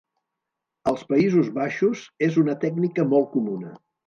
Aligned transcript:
Als 0.91 1.03
Països 1.11 1.51
baixos 1.57 2.07
és 2.29 2.41
una 2.45 2.57
tècnica 2.65 3.07
molt 3.15 3.31
comuna. 3.37 3.77